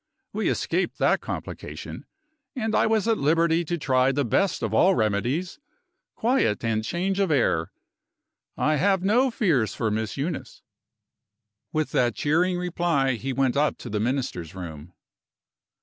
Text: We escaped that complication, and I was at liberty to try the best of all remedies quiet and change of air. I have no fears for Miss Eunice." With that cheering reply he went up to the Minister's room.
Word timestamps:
We 0.33 0.49
escaped 0.49 0.97
that 0.97 1.21
complication, 1.21 2.07
and 2.55 2.73
I 2.73 2.87
was 2.87 3.07
at 3.07 3.19
liberty 3.19 3.63
to 3.65 3.77
try 3.77 4.11
the 4.11 4.25
best 4.25 4.63
of 4.63 4.73
all 4.73 4.95
remedies 4.95 5.59
quiet 6.15 6.65
and 6.65 6.83
change 6.83 7.19
of 7.19 7.29
air. 7.29 7.71
I 8.57 8.77
have 8.77 9.03
no 9.03 9.29
fears 9.29 9.75
for 9.75 9.91
Miss 9.91 10.17
Eunice." 10.17 10.63
With 11.71 11.91
that 11.91 12.15
cheering 12.15 12.57
reply 12.57 13.13
he 13.13 13.31
went 13.31 13.55
up 13.55 13.77
to 13.77 13.91
the 13.91 13.99
Minister's 13.99 14.55
room. 14.55 14.91